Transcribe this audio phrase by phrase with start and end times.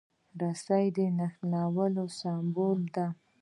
[0.41, 3.07] رسۍ د نښلولو سمبول ده.